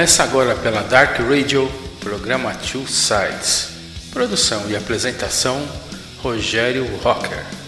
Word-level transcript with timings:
Começa 0.00 0.22
agora 0.22 0.54
pela 0.54 0.80
Dark 0.80 1.18
Radio, 1.20 1.70
programa 2.00 2.54
Two 2.54 2.86
Sides. 2.88 3.68
Produção 4.10 4.62
e 4.70 4.74
apresentação: 4.74 5.62
Rogério 6.22 6.86
Rocker. 7.02 7.59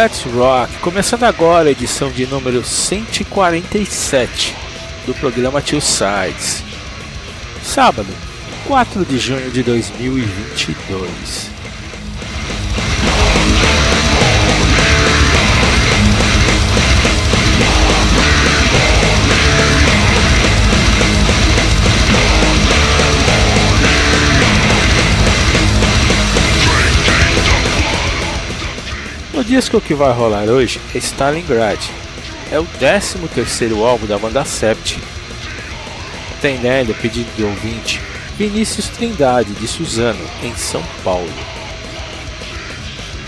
Let's 0.00 0.22
Rock, 0.32 0.72
começando 0.78 1.24
agora 1.24 1.68
a 1.68 1.72
edição 1.72 2.08
de 2.08 2.24
número 2.24 2.62
147 2.64 4.54
do 5.04 5.12
programa 5.14 5.60
Two 5.60 5.80
Sides. 5.80 6.62
Sábado, 7.64 8.06
4 8.68 9.04
de 9.04 9.18
junho 9.18 9.50
de 9.50 9.64
2022. 9.64 11.57
Disco 29.48 29.80
que 29.80 29.94
vai 29.94 30.12
rolar 30.12 30.44
hoje 30.44 30.78
é 30.94 30.98
Stalingrad. 30.98 31.80
É 32.52 32.60
o 32.60 32.66
13 32.66 33.16
terceiro 33.34 33.82
álbum 33.82 34.06
da 34.06 34.18
banda 34.18 34.44
Sept. 34.44 35.00
Tem 36.42 36.58
nele 36.58 36.92
o 36.92 36.94
pedido 36.94 37.34
de 37.34 37.44
ouvinte 37.44 37.98
Vinícius 38.36 38.88
Trindade 38.88 39.54
de 39.54 39.66
Suzano, 39.66 40.22
em 40.42 40.54
São 40.54 40.82
Paulo. 41.02 41.32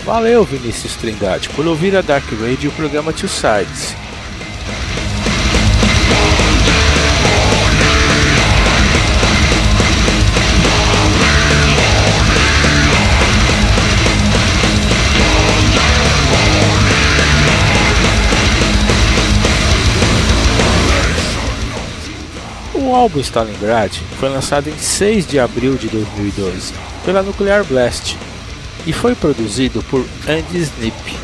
Valeu 0.05 0.43
Vinícius 0.43 0.95
Trindade 0.95 1.49
por 1.49 1.65
ouvir 1.65 1.95
a 1.97 2.01
Dark 2.01 2.29
Radio 2.33 2.65
e 2.65 2.67
o 2.67 2.71
programa 2.71 3.11
Two 3.11 3.27
Sides. 3.27 3.95
Álbum 23.01 23.19
Stalingrad 23.19 23.97
foi 24.19 24.29
lançado 24.29 24.69
em 24.69 24.77
6 24.77 25.25
de 25.25 25.39
abril 25.39 25.75
de 25.75 25.87
2012 25.87 26.71
pela 27.03 27.23
Nuclear 27.23 27.63
Blast 27.63 28.15
e 28.85 28.93
foi 28.93 29.15
produzido 29.15 29.81
por 29.89 30.05
Andy 30.27 30.59
Snip. 30.59 31.17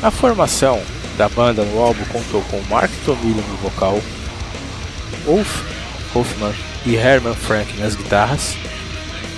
A 0.00 0.08
formação 0.12 0.80
da 1.16 1.28
banda 1.28 1.64
no 1.64 1.80
álbum 1.80 2.04
contou 2.12 2.42
com 2.42 2.62
Mark 2.70 2.92
Tomillo 3.04 3.42
no 3.48 3.56
vocal, 3.56 4.00
Wolf 5.26 5.62
Hoffman 6.14 6.54
e 6.86 6.94
Herman 6.94 7.34
Frank 7.34 7.76
nas 7.80 7.96
guitarras, 7.96 8.56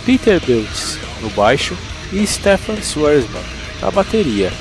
Peter 0.04 0.38
Beltz 0.44 0.98
no 1.22 1.31
baixo 1.31 1.75
e 2.12 2.27
Stefan 2.27 2.77
Swersman 2.82 3.42
na 3.81 3.91
bateria. 3.91 4.53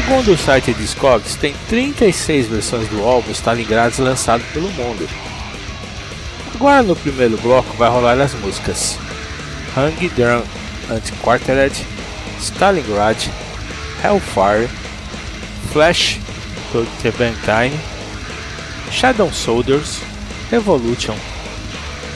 Segundo 0.00 0.32
o 0.32 0.38
site 0.38 0.72
Discogs, 0.72 1.34
tem 1.34 1.54
36 1.68 2.46
versões 2.46 2.88
do 2.88 3.04
álbum 3.04 3.30
Stalingrad 3.32 3.98
lançado 3.98 4.42
pelo 4.54 4.70
mundo. 4.70 5.06
Agora 6.54 6.82
no 6.82 6.96
primeiro 6.96 7.36
bloco 7.36 7.76
vai 7.76 7.90
rolar 7.90 8.18
as 8.18 8.32
músicas 8.32 8.98
Hang 9.76 10.08
Drum 10.08 10.42
Anti-Quartered, 10.90 11.86
Stalingrad, 12.40 13.30
Hellfire, 14.02 14.70
Flash 15.70 16.18
to 16.72 16.86
Tebentine, 17.02 17.78
Shadow 18.90 19.30
Soldiers, 19.30 19.98
Revolution. 20.50 21.14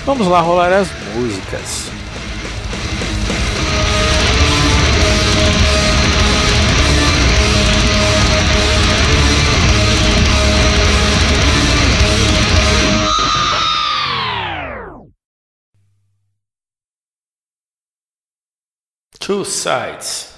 Vamos 0.06 0.26
lá 0.26 0.40
rolar 0.40 0.72
as 0.72 0.88
músicas. 1.14 1.94
Two 19.25 19.43
Sides. 19.43 20.33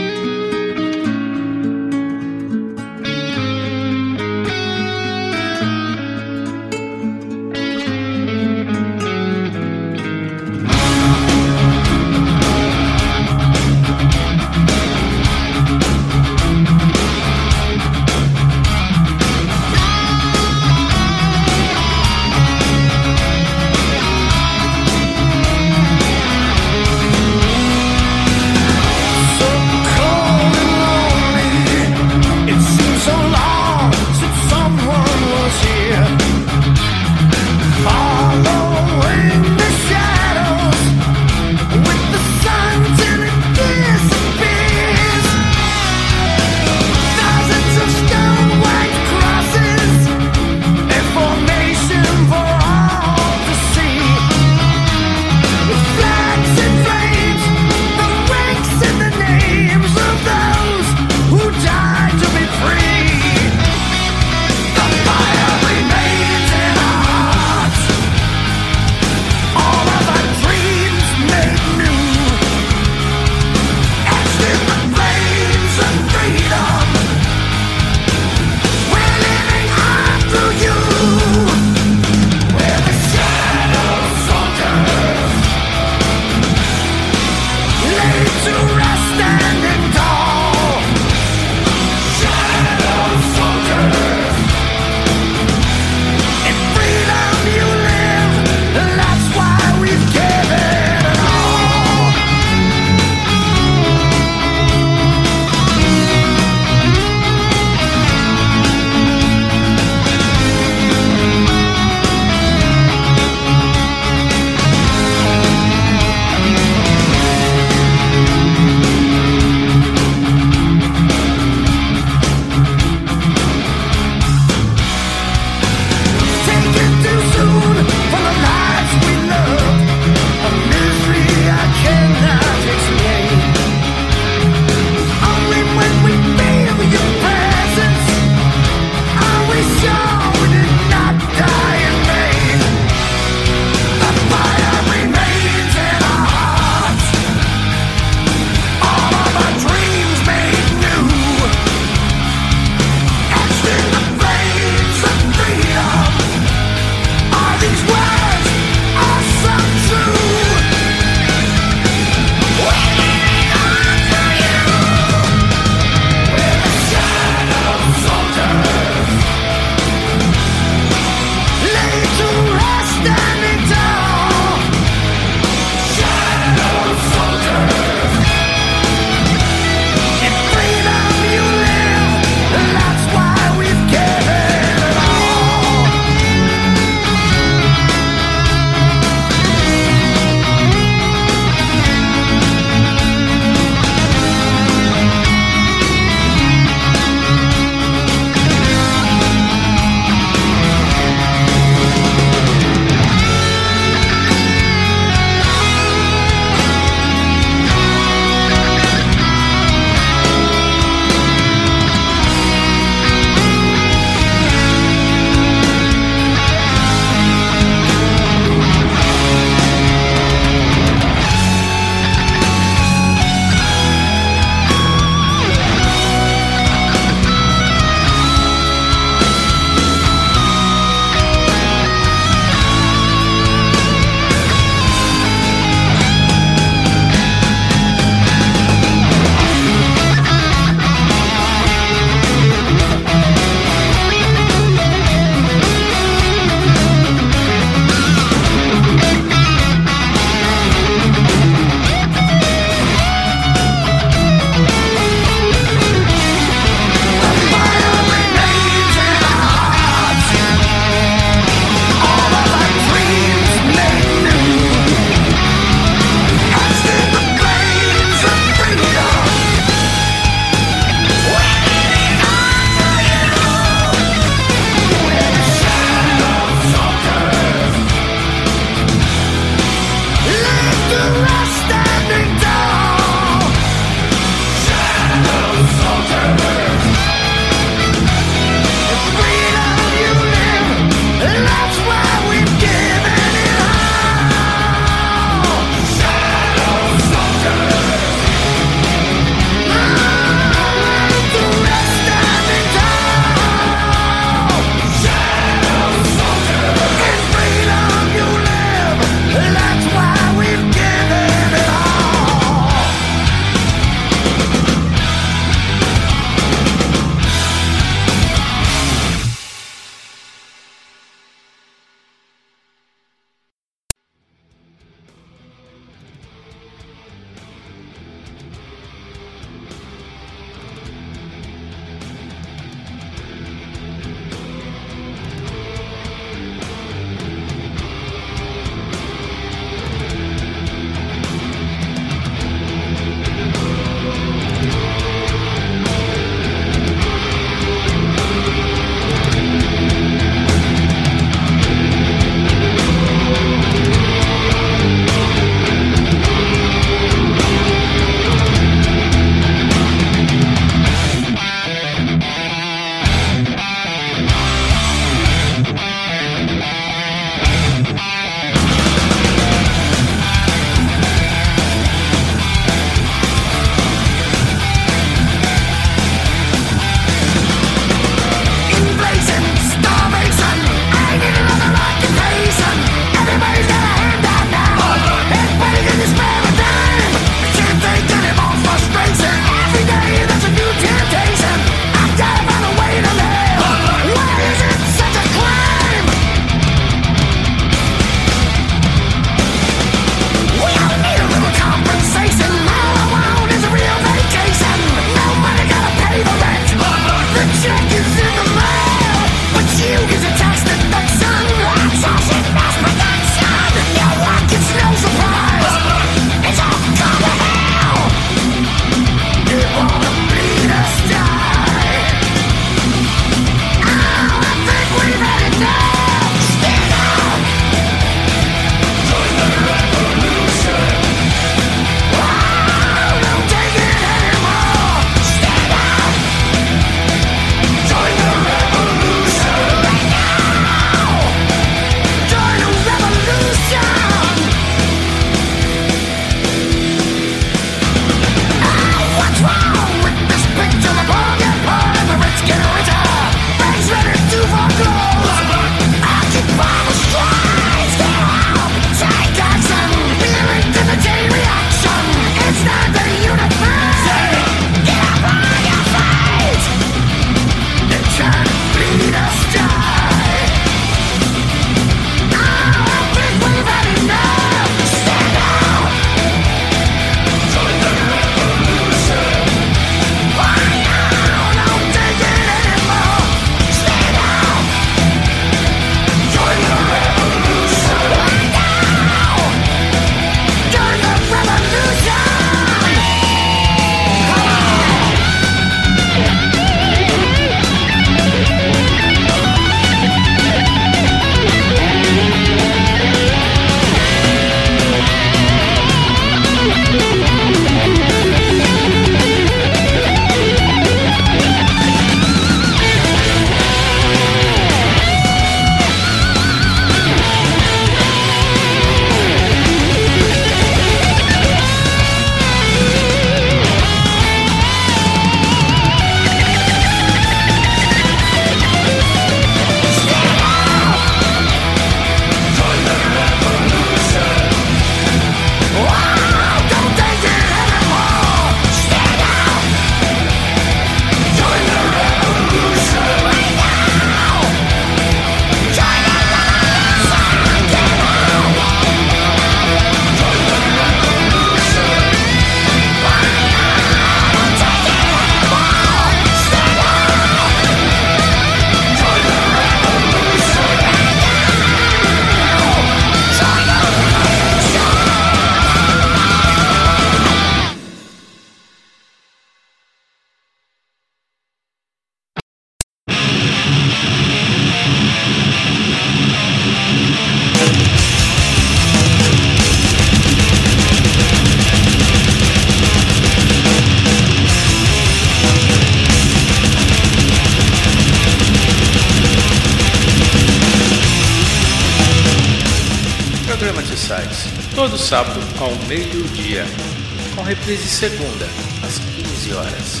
Reprise 597.68 597.86
segunda, 597.86 598.48
às 598.82 598.98
15 598.98 599.52
horas. 599.52 600.00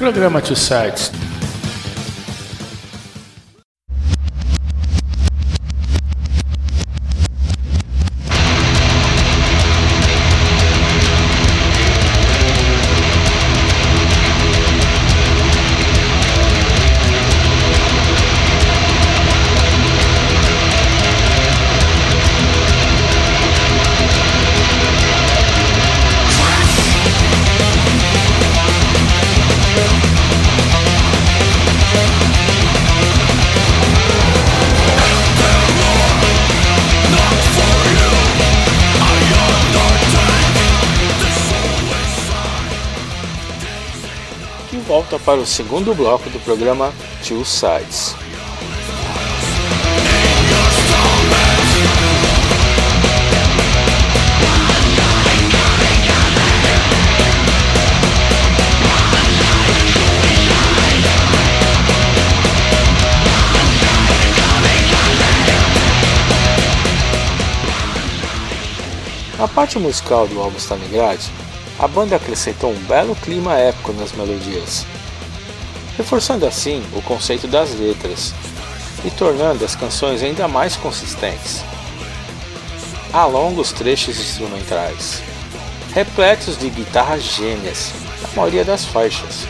Programa 0.06 0.40
Two 0.40 0.54
Sides 0.54 1.15
o 45.38 45.46
segundo 45.46 45.94
bloco 45.94 46.30
do 46.30 46.38
programa 46.40 46.92
Two 47.26 47.44
Sides. 47.44 48.14
Na 69.38 69.46
parte 69.46 69.78
musical 69.78 70.26
do 70.26 70.40
álbum 70.40 70.56
Stalingrad, 70.56 71.20
a 71.78 71.86
banda 71.86 72.16
acrescentou 72.16 72.70
um 72.70 72.84
belo 72.84 73.14
clima 73.16 73.58
épico 73.58 73.92
nas 73.92 74.12
melodias, 74.12 74.86
reforçando 75.96 76.46
assim 76.46 76.84
o 76.94 77.02
conceito 77.02 77.46
das 77.48 77.74
letras 77.74 78.34
e 79.04 79.10
tornando 79.10 79.64
as 79.64 79.74
canções 79.74 80.22
ainda 80.22 80.46
mais 80.46 80.76
consistentes. 80.76 81.62
Há 83.12 83.24
longos 83.24 83.72
trechos 83.72 84.18
instrumentais, 84.18 85.22
repletos 85.94 86.58
de 86.58 86.68
guitarras 86.68 87.22
gêmeas, 87.22 87.92
na 88.22 88.28
maioria 88.42 88.64
das 88.64 88.84
faixas. 88.84 89.46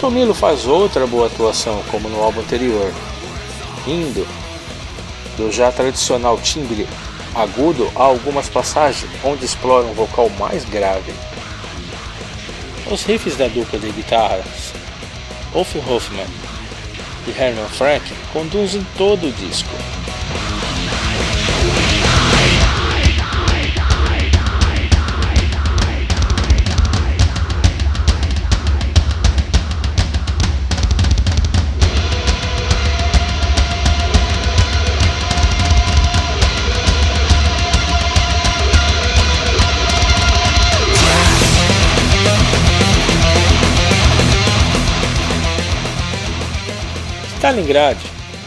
Tomilo 0.00 0.34
faz 0.34 0.66
outra 0.66 1.06
boa 1.06 1.26
atuação, 1.26 1.82
como 1.90 2.08
no 2.08 2.22
álbum 2.22 2.40
anterior, 2.40 2.92
indo 3.86 4.26
do 5.36 5.50
já 5.50 5.70
tradicional 5.70 6.38
timbre 6.38 6.88
agudo 7.34 7.90
há 7.96 8.02
algumas 8.02 8.48
passagens 8.48 9.10
onde 9.24 9.44
explora 9.44 9.86
um 9.86 9.94
vocal 9.94 10.28
mais 10.38 10.64
grave. 10.64 11.12
Os 12.92 13.04
riffs 13.04 13.36
da 13.38 13.48
dupla 13.48 13.78
de 13.78 13.90
guitarras 13.90 14.74
Wolf 15.54 15.74
Hoffman 15.88 16.26
e 17.26 17.30
Herman 17.30 17.66
Frank 17.70 18.04
conduzem 18.34 18.86
todo 18.98 19.28
o 19.28 19.32
disco. 19.32 20.01
Stalingrad 47.42 47.98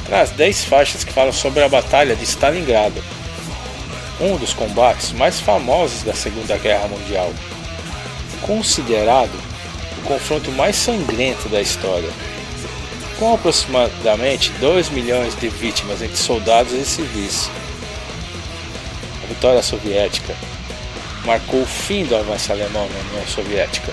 traz 0.05 0.31
10 0.31 0.63
faixas 0.63 1.03
que 1.03 1.11
falam 1.11 1.33
sobre 1.33 1.61
a 1.61 1.67
Batalha 1.67 2.15
de 2.15 2.23
Stalingrado, 2.23 3.03
um 4.21 4.37
dos 4.37 4.53
combates 4.53 5.11
mais 5.11 5.37
famosos 5.37 6.01
da 6.03 6.13
Segunda 6.13 6.57
Guerra 6.57 6.87
Mundial, 6.87 7.29
considerado 8.41 9.33
o 9.97 10.01
confronto 10.03 10.49
mais 10.53 10.77
sangrento 10.77 11.49
da 11.49 11.59
história, 11.59 12.09
com 13.19 13.33
aproximadamente 13.33 14.51
2 14.61 14.87
milhões 14.91 15.37
de 15.37 15.49
vítimas 15.49 16.01
entre 16.01 16.15
soldados 16.15 16.71
e 16.71 16.85
civis. 16.85 17.49
A 19.25 19.27
vitória 19.27 19.61
soviética 19.61 20.33
marcou 21.25 21.63
o 21.63 21.65
fim 21.65 22.05
do 22.05 22.15
avanço 22.15 22.49
alemão 22.49 22.87
na 22.87 23.09
União 23.09 23.27
Soviética 23.27 23.91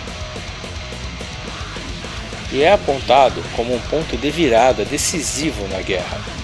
e 2.53 2.63
é 2.63 2.73
apontado 2.73 3.43
como 3.57 3.75
um 3.75 3.81
ponto 3.81 4.17
de 4.17 4.31
virada 4.31 4.85
decisivo 4.85 5.67
na 5.69 5.81
guerra. 5.81 6.42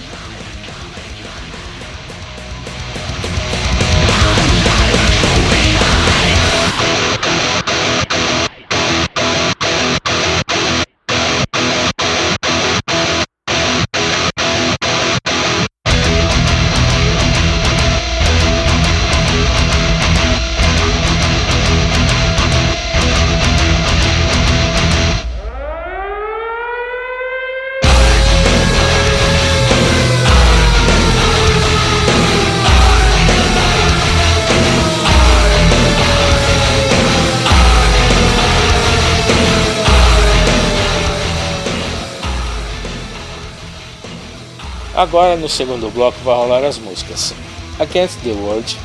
Agora 44.99 45.37
no 45.37 45.47
segundo 45.47 45.89
bloco 45.89 46.19
vai 46.25 46.35
rolar 46.35 46.61
as 46.65 46.77
músicas 46.77 47.33
Against 47.79 48.19
the 48.19 48.31
World, 48.31 48.77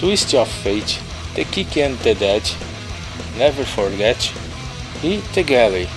Twist 0.00 0.34
of 0.34 0.50
Fate, 0.64 1.00
The 1.36 1.44
Kick 1.44 1.80
and 1.80 1.94
the 2.02 2.12
Dead, 2.12 2.42
Never 3.38 3.64
Forget 3.64 4.32
e 5.04 5.22
The 5.32 5.44
Galley. 5.44 5.88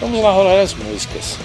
Vamos 0.00 0.22
lá 0.22 0.32
rolar 0.32 0.60
as 0.62 0.72
músicas. 0.72 1.36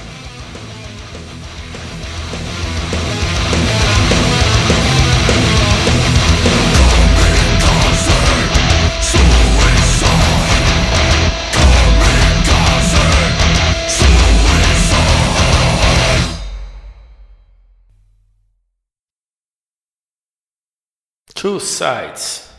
Two 21.45 21.59
Sides. 21.59 22.54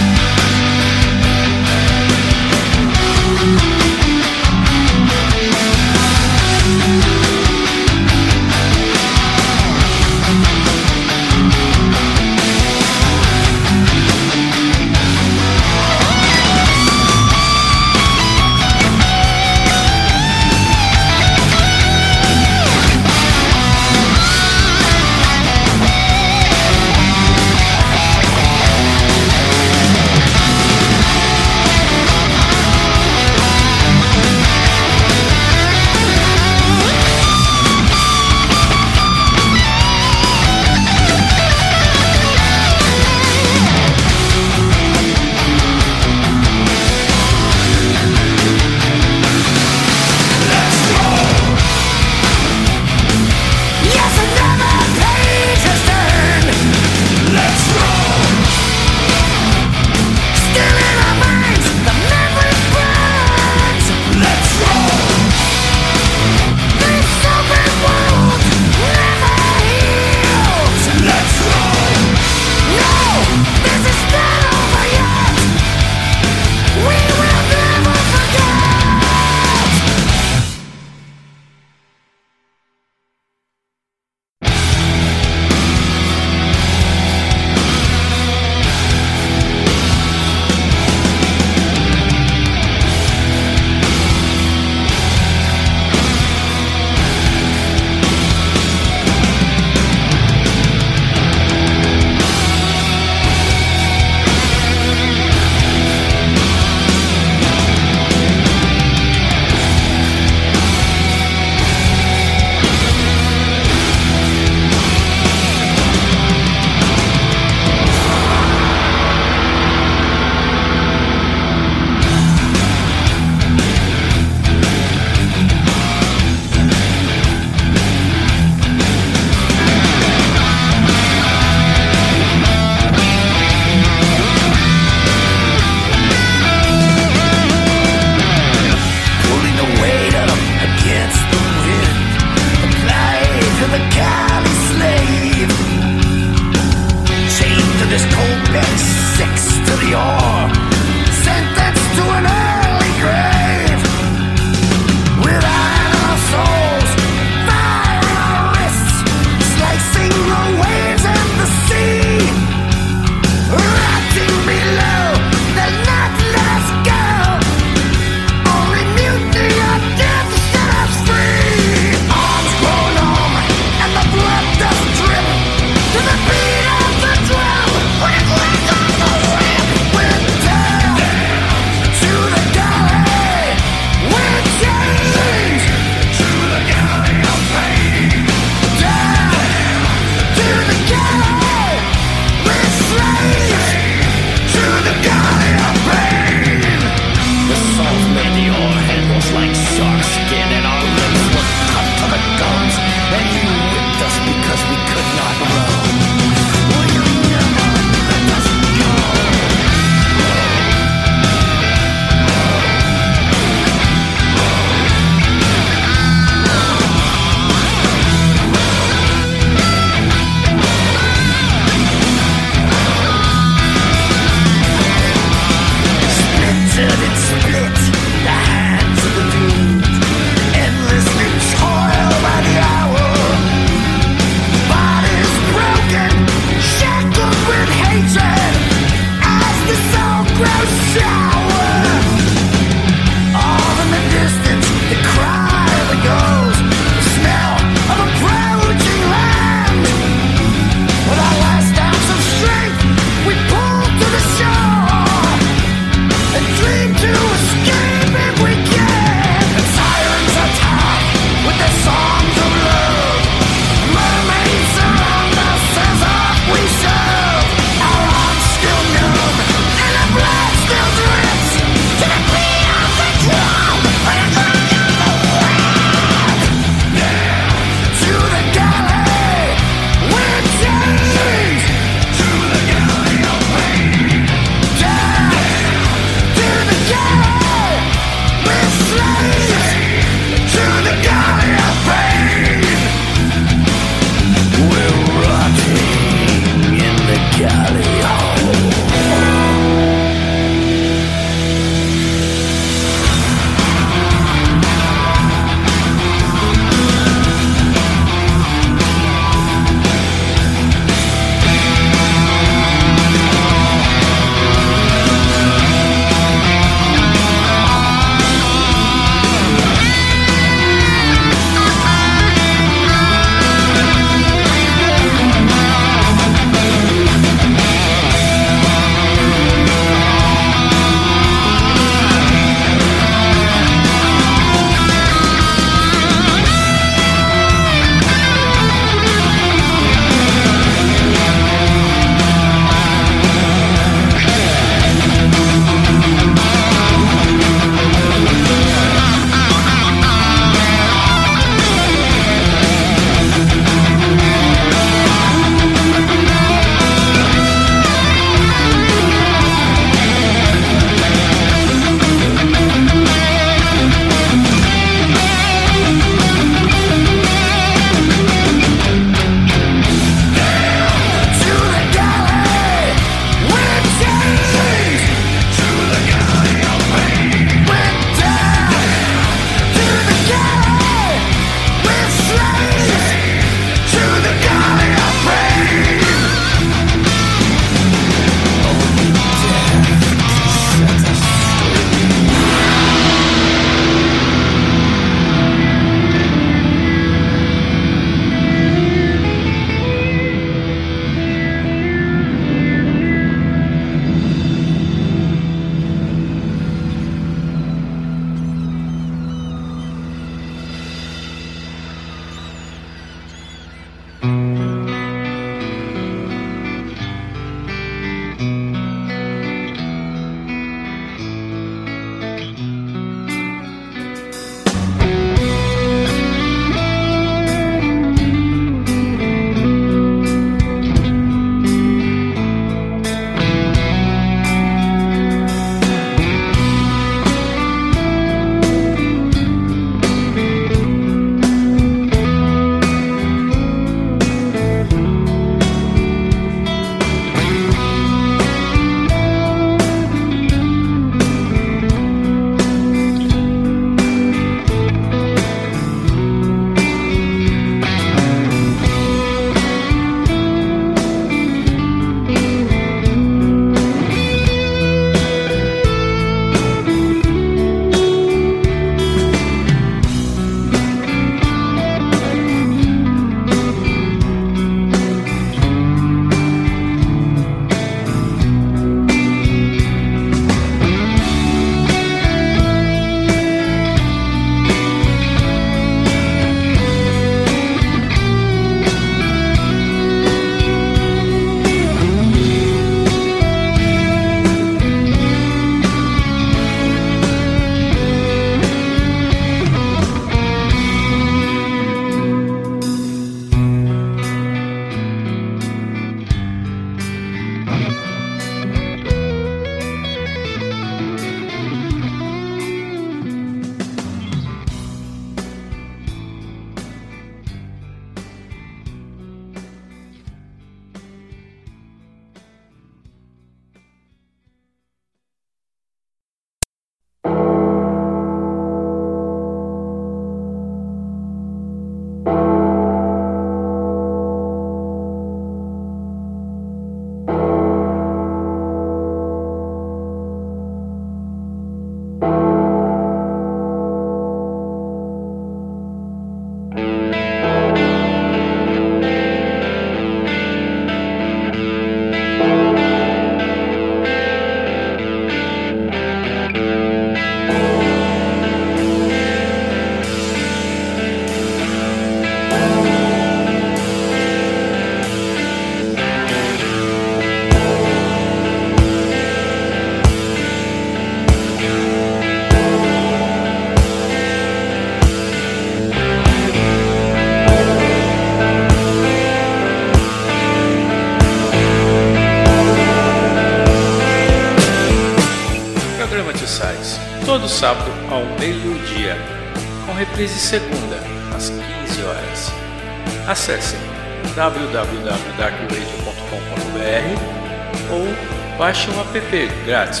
App 599.68 599.78
grátis 599.88 600.00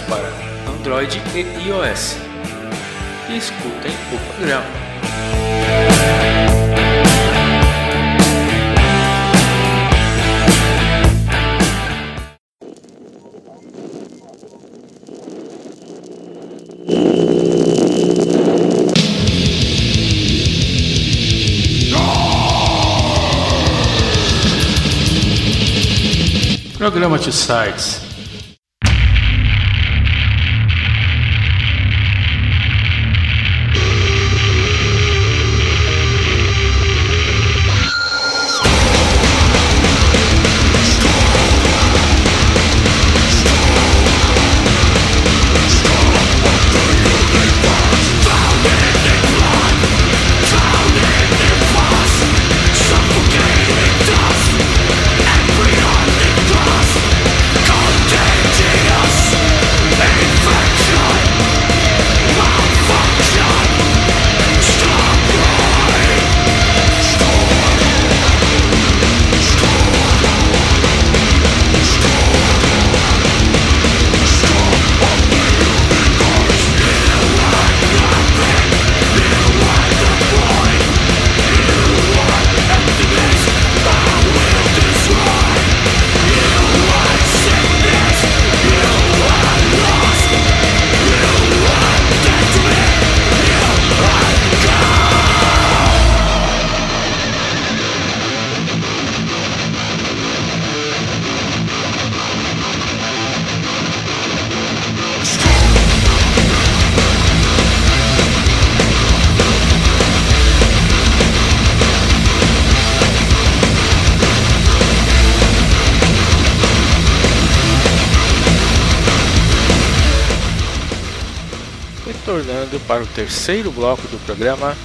para 122.98 123.04
o 123.04 123.06
terceiro 123.06 123.70
bloco 123.70 124.02
do 124.08 124.18
programa 124.24 124.76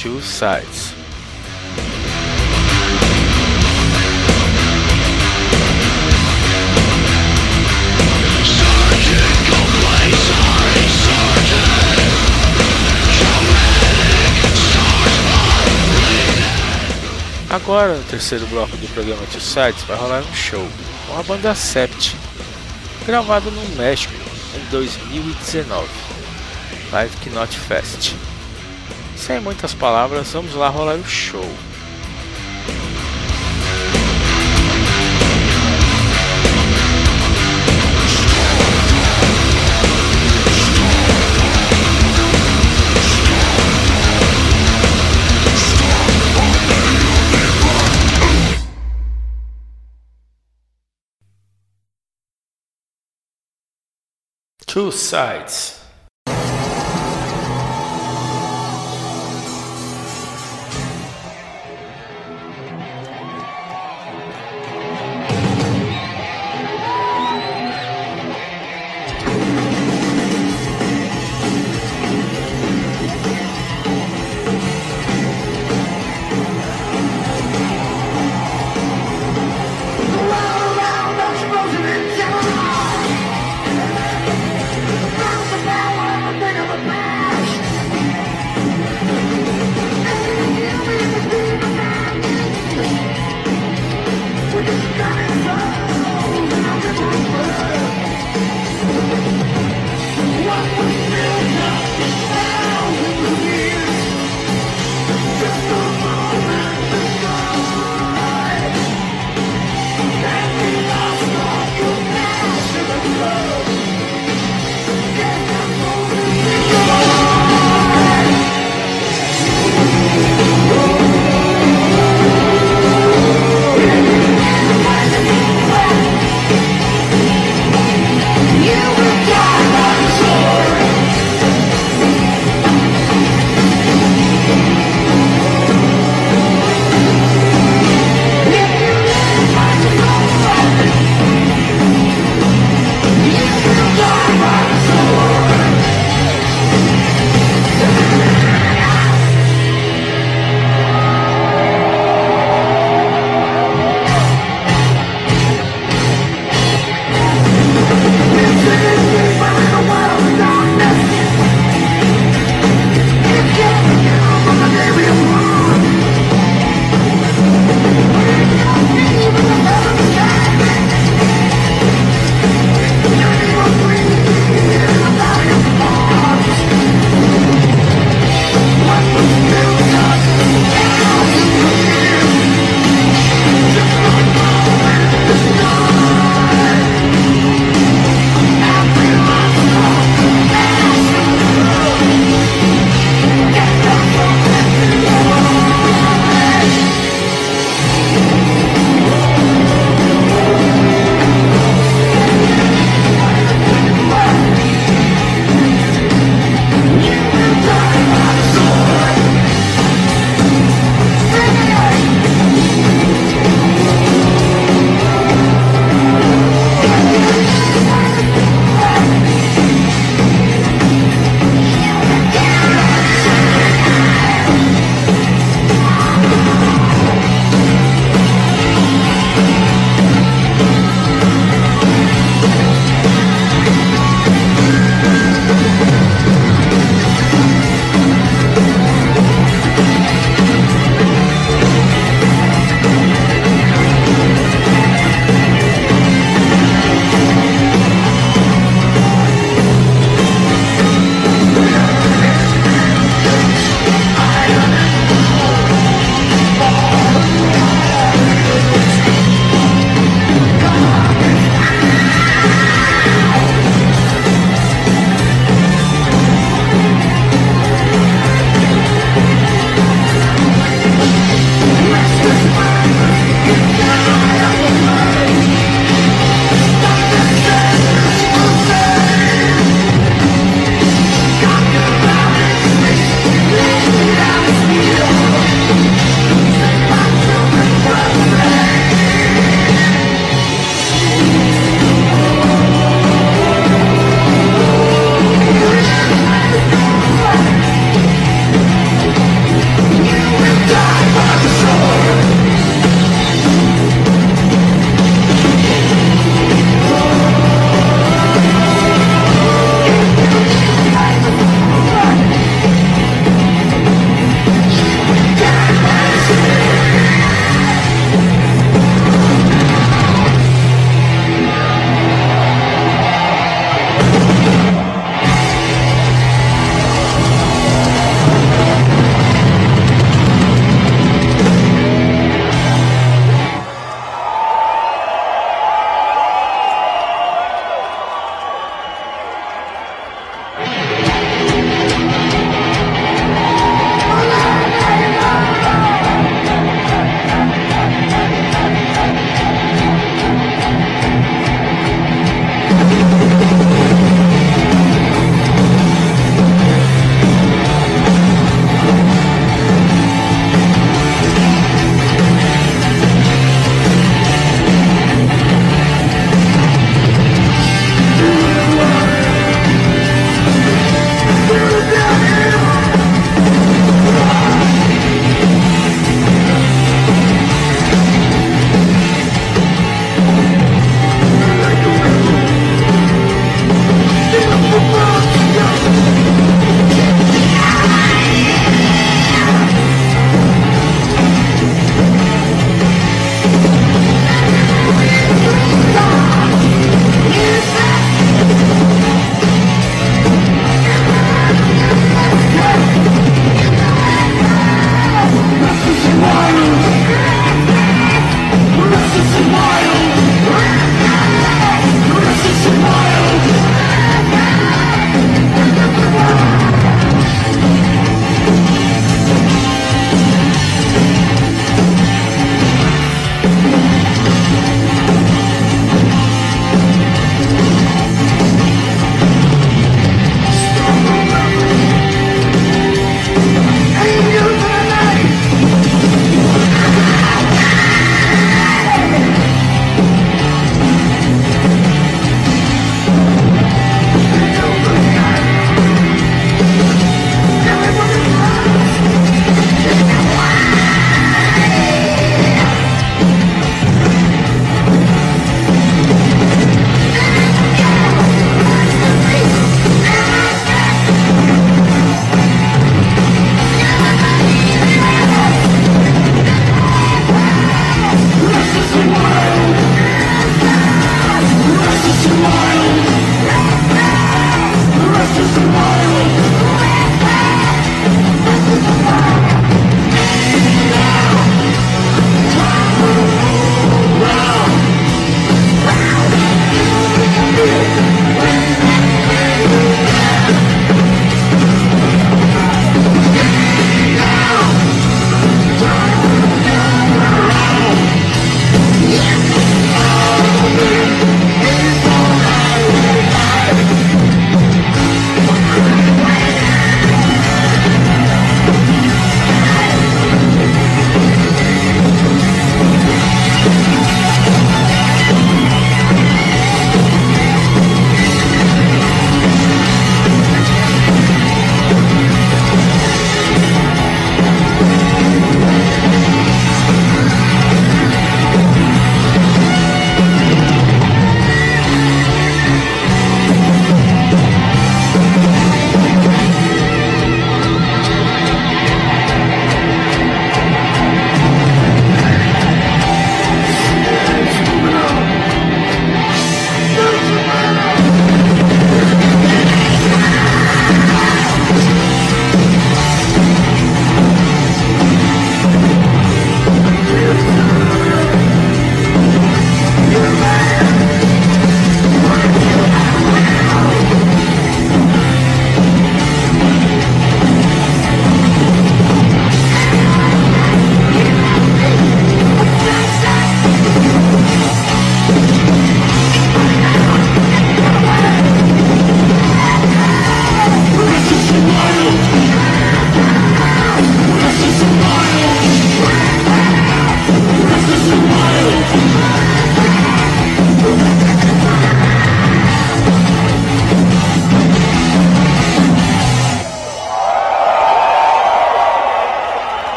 Two 0.00 0.22
Sides. 0.22 0.94
Agora, 17.50 17.96
no 17.96 18.04
terceiro 18.04 18.46
bloco 18.46 18.74
do 18.78 18.88
programa 18.94 19.20
Two 19.30 19.42
Sides, 19.42 19.82
vai 19.82 19.98
rolar 19.98 20.22
um 20.22 20.34
show 20.34 20.66
com 21.06 21.18
a 21.18 21.22
banda 21.22 21.54
Sept, 21.54 22.16
gravado 23.04 23.50
no 23.50 23.76
México 23.76 24.14
em 24.54 24.70
2019, 24.70 26.11
Live 26.92 27.16
Knot 27.30 27.58
Fest. 27.58 28.14
Sem 29.16 29.40
muitas 29.40 29.72
palavras, 29.72 30.30
vamos 30.30 30.54
lá 30.54 30.68
rolar 30.68 30.96
o 30.96 31.04
show. 31.04 31.42
Two 54.66 54.92
sides. 54.92 55.81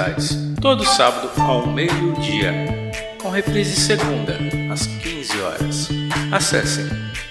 T-Sites, 0.00 0.38
todo 0.60 0.84
sábado 0.84 1.30
ao 1.40 1.66
meio-dia, 1.66 2.52
com 3.20 3.28
reprise 3.28 3.76
segunda, 3.76 4.38
às 4.72 4.86
15 4.86 5.40
horas. 5.42 5.88
Acessem 6.32 6.88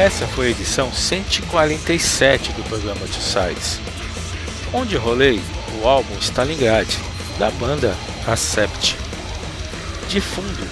Essa 0.00 0.26
foi 0.26 0.46
a 0.46 0.50
edição 0.52 0.90
147 0.90 2.52
do 2.52 2.62
programa 2.70 3.00
Two 3.00 3.20
Sides, 3.20 3.78
onde 4.72 4.96
rolei 4.96 5.42
o 5.78 5.86
álbum 5.86 6.16
Stalingrad, 6.18 6.88
da 7.38 7.50
banda 7.50 7.94
Accept. 8.26 8.96
De 10.08 10.18
fundo, 10.18 10.66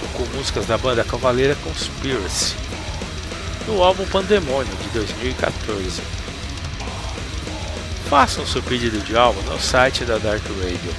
tocou 0.00 0.26
músicas 0.34 0.66
da 0.66 0.76
banda 0.76 1.04
Cavaleira 1.04 1.54
Conspiracy, 1.62 2.56
no 3.68 3.80
álbum 3.80 4.04
Pandemônio 4.06 4.74
de 4.82 4.88
2014. 4.88 6.02
Façam 8.10 8.44
seu 8.44 8.64
pedido 8.64 8.98
de 8.98 9.16
álbum 9.16 9.42
no 9.42 9.60
site 9.60 10.04
da 10.04 10.18
Dark 10.18 10.42
Radio 10.60 10.92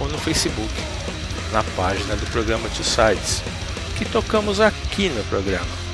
ou 0.00 0.08
no 0.08 0.16
Facebook, 0.16 0.72
na 1.52 1.62
página 1.76 2.16
do 2.16 2.24
programa 2.32 2.66
Two 2.70 2.82
Sides, 2.82 3.42
que 3.98 4.06
tocamos 4.06 4.58
aqui 4.58 5.10
no 5.10 5.22
programa 5.24 5.85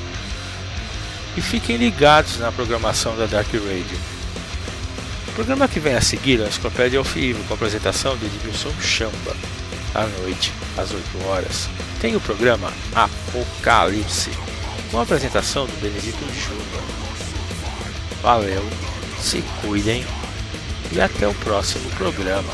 e 1.37 1.41
fiquem 1.41 1.77
ligados 1.77 2.39
na 2.39 2.53
programação 2.53 3.17
da 3.17 3.27
Dark 3.27 3.53
Radio. 3.53 3.99
O 5.29 5.33
programa 5.33 5.67
que 5.67 5.81
vem 5.81 5.95
a 5.95 6.01
seguir 6.01 6.41
é 6.41 6.45
a 6.45 6.49
Enciclopédia 6.49 6.99
ao 6.99 7.05
Vivo, 7.05 7.43
com 7.45 7.55
a 7.55 7.57
apresentação 7.57 8.17
de 8.17 8.27
Edmilson 8.27 8.73
Chamba, 8.81 9.35
à 9.95 10.07
noite, 10.21 10.53
às 10.77 10.93
8 10.93 11.27
horas. 11.27 11.69
Tem 12.01 12.15
o 12.15 12.21
programa 12.21 12.73
Apocalipse, 12.95 14.31
com 14.91 14.99
a 14.99 15.03
apresentação 15.03 15.67
do 15.67 15.81
Benedito 15.81 16.25
Júnior. 16.35 16.83
Valeu, 18.23 18.69
se 19.21 19.43
cuidem 19.63 20.05
e 20.93 21.01
até 21.01 21.27
o 21.27 21.35
próximo 21.35 21.89
programa. 21.93 22.53